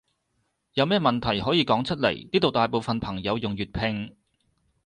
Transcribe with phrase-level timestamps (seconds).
[0.73, 4.17] 有咩問題可以講出來，呢度大部分朋友用粵拼